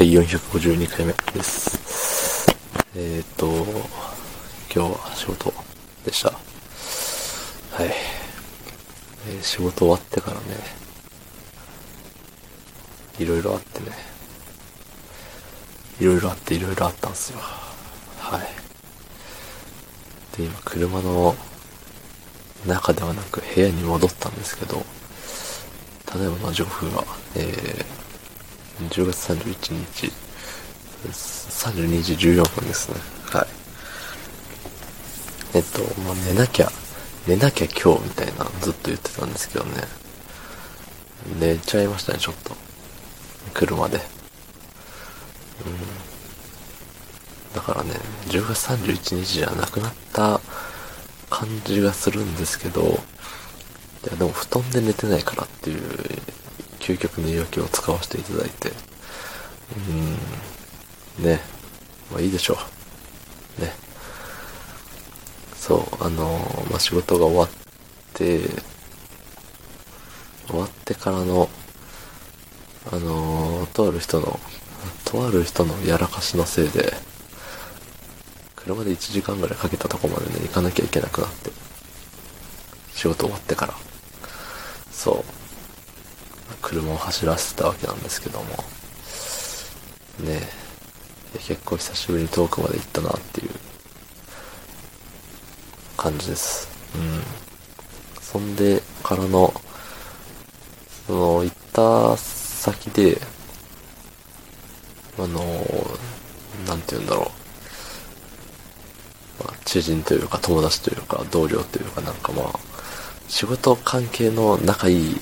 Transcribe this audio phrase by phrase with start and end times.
[0.00, 2.48] はい、452回目です。
[2.96, 3.48] えっ、と、
[4.74, 5.52] 今日は仕事
[6.06, 6.30] でした。
[6.30, 6.36] は
[7.84, 7.88] い。
[9.28, 10.42] えー仕事終わってからね、
[13.18, 13.88] いろいろあってね、
[16.00, 17.38] いろいろあっていろいろあったんですよ。
[18.20, 18.40] はい。
[20.38, 21.36] で、今、車の
[22.66, 24.82] 中ではなく部屋に戻ったんですけど、
[26.06, 27.04] ただいまの情報が、
[27.36, 28.09] えー、
[28.88, 30.12] 10月31日、
[31.08, 32.96] 32時14分ですね。
[33.30, 33.46] はい。
[35.54, 36.70] えっと、まあ、寝なきゃ、
[37.26, 39.82] 寝なきゃ今日みたいなずっと言ってたんですけどね。
[41.38, 42.54] 寝ちゃいましたね、ちょっと。
[43.52, 43.96] 車で。
[43.96, 44.04] うん。
[47.54, 47.94] だからね、
[48.28, 50.40] 10月31日じゃなくなった
[51.28, 53.00] 感じがするんですけど、
[54.04, 55.80] いや、でも布団で寝てないからっていう、
[56.80, 58.72] 究極の言い訳を使わせていただいて、
[61.18, 61.40] うん、ね、
[62.10, 62.58] まあいいでしょ
[63.58, 63.62] う。
[63.62, 63.72] ね。
[65.54, 67.48] そう、あのまあ仕事が終わっ
[68.14, 68.40] て、
[70.48, 71.48] 終わってからの、
[72.90, 74.40] あのとある人の、
[75.04, 76.92] とある人のやらかしのせいで、
[78.56, 81.50] 車で1時間ぐらいかけたとこまでね、行かなきゃいけなくなって。
[82.92, 83.74] 仕事終わってから。
[84.90, 85.39] そう。
[86.62, 88.46] 車を走らせてたわけなんですけども。
[90.20, 90.40] ね
[91.34, 91.38] え。
[91.38, 93.50] 結構久しぶりに遠くまで行ったなっていう
[95.96, 96.68] 感じです。
[96.94, 97.22] うん。
[98.20, 99.52] そんでからの、
[101.06, 103.20] その、行った先で、
[105.18, 105.40] あの、
[106.66, 107.30] なんて言うんだろ
[109.40, 109.44] う。
[109.44, 112.58] まあ、知人というか友達というか同僚というかなんかまあ、
[113.28, 115.20] 仕事関係の仲いい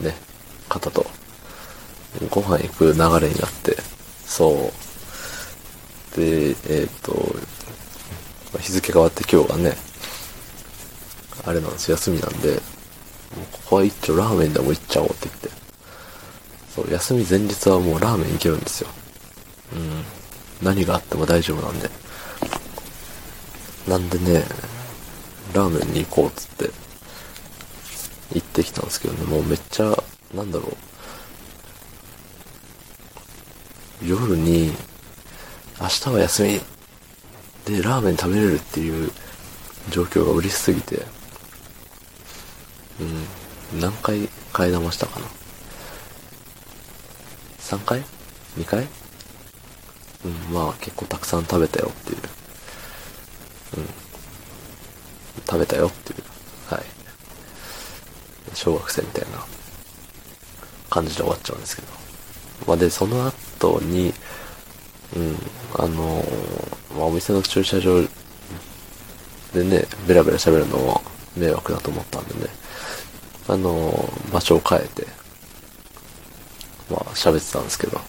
[0.00, 0.14] ね、
[0.70, 1.04] 方と
[2.30, 3.76] ご飯行く流れになって、
[4.24, 4.72] そ
[6.14, 6.16] う。
[6.16, 7.12] で、えっ、と、
[8.58, 9.76] 日付変わって今日がね、
[11.44, 12.60] あれなんです、休みなんで、もう
[13.52, 15.50] ここは一丁ラーメンでも行っちゃおうって言って。
[16.74, 18.88] そう、休み前日はもうラーメン行けるんですよ。
[19.74, 20.04] うん。
[20.62, 21.90] 何があっても大丈夫なんで。
[23.88, 24.44] なんでね、
[25.54, 26.70] ラーメンに行こうっつって、
[28.34, 30.02] 行ってきたんですけどね、もうめっちゃ、
[30.34, 30.68] なんだろ
[34.02, 34.06] う。
[34.06, 34.72] 夜に、
[35.80, 36.60] 明日は休み
[37.64, 39.12] でラーメン食べれるっていう
[39.90, 41.04] 状況が嬉しすぎて、
[43.00, 45.26] うん、何回替え玉したかな
[47.58, 48.02] ?3 回
[48.56, 48.86] ?2 回？
[50.24, 52.18] うん、まあ結構たくさん食べたよっていう。
[53.78, 53.86] うん。
[55.46, 56.22] 食べたよっていう。
[56.74, 56.84] はい。
[58.54, 59.44] 小学生みたいな
[60.90, 61.88] 感じで終わっちゃうんですけど。
[62.66, 64.12] まあで、その後に、
[65.16, 65.36] うん、
[65.78, 68.02] あのーまあお店の駐車場
[69.52, 71.02] でね、ベラベラ喋るのも
[71.36, 72.50] 迷惑だと思ったんでね、
[73.48, 75.06] あのー場所を変えて、
[76.90, 78.00] まあ喋ってたんですけど、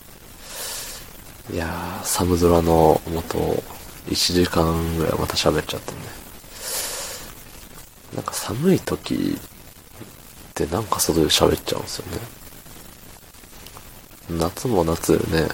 [1.53, 3.37] いやー、寒空の元、
[4.07, 6.21] 1時間ぐらいまた喋っちゃったんで。
[8.15, 12.19] なんか寒い時ってなんか外で喋っちゃうんですよね。
[14.37, 15.49] 夏も夏でね、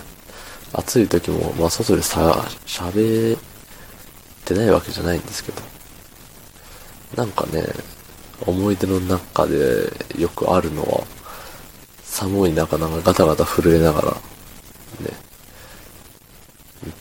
[0.74, 3.40] 暑い時も、まあ外でさ、喋っ
[4.46, 5.62] てないわけじゃないんですけど。
[7.16, 7.66] なんかね、
[8.46, 11.04] 思い出の中でよくあるのは、
[12.04, 14.20] 寒い中なんかガタガタ震えながら、ね、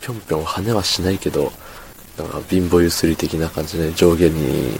[0.00, 1.52] ぴょんぴょん跳ねはしないけど、
[2.16, 4.78] なんか貧乏ゆすり的な感じで上下に、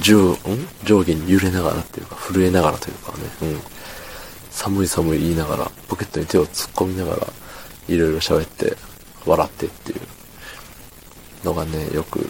[0.00, 0.36] 上、ん？
[0.84, 3.60] 上下に揺れながらっていうか、震えながらというかね、うん。
[4.52, 7.26] 寒い寒い言いながら、ポケットに手を突っ込みながら、
[7.88, 8.76] いろいろ喋って、
[9.26, 10.00] 笑ってっていう
[11.44, 12.20] のがね、よく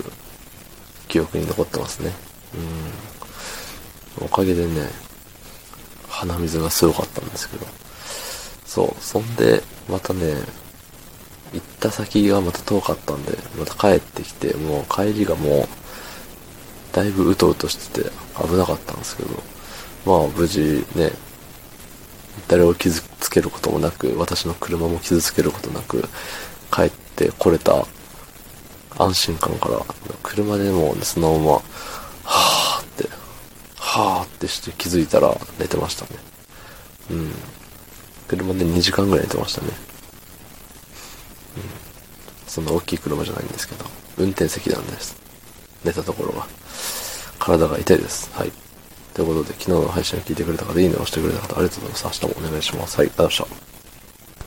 [1.09, 2.13] 記憶に残ってますね。
[4.19, 4.27] うん。
[4.27, 4.89] おかげでね、
[6.09, 7.67] 鼻水がすごかったんですけど。
[8.67, 9.03] そう。
[9.03, 10.35] そんで、またね、
[11.53, 15.69] 行った先がまた遠かったんで、また帰ってきて、もう帰りがもう、
[16.93, 19.43] だいぶうとうとしてて危なかったんですけど、
[20.05, 21.13] まあ無事ね、
[22.49, 26.09] 誰を傷つけることもなく、私の車も傷つけることなく、
[26.73, 27.87] 帰ってこれた
[28.99, 29.85] 安心感から、
[30.23, 31.53] 車でも、そのまま、
[32.25, 33.09] はーって、
[33.77, 36.11] はーってして気づいたら寝てましたね。
[37.11, 37.33] うん。
[38.29, 39.69] 車で2時間ぐらい寝てましたね。
[41.57, 41.93] うん
[42.53, 43.87] そんな大きい車じゃないんですけど、
[44.19, 45.17] 運転席なんです。
[45.85, 46.47] 寝たところが。
[47.39, 48.31] 体が痛いです。
[48.35, 48.53] はい。
[49.15, 52.23] ということで、昨日の配信を聞いてくれた方、いいねを押してくれた方、ありがとうございます。
[52.23, 52.97] 明日もお願いします。
[52.99, 53.72] はい、ありがとうございました。